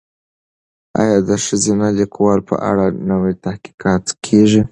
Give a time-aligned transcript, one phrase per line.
[1.01, 4.59] ایا د ښځینه لیکوالو په اړه نوي تحقیقات کیږي؟